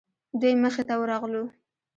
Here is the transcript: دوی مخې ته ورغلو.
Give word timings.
دوی 0.39 0.53
مخې 0.63 0.83
ته 0.89 0.95
ورغلو. 1.01 1.43